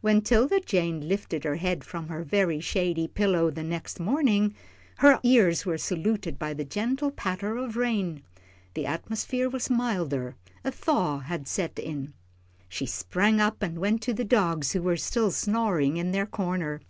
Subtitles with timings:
[0.00, 4.56] When 'Tilda Jane lifted her head from her very shady pillow the next morning,
[4.96, 8.24] her ears were saluted by the gentle patter of rain.
[8.74, 12.12] The atmosphere was milder a thaw had set in.
[12.68, 16.80] She sprang up, and went to the dogs, who were still snoring in their corner.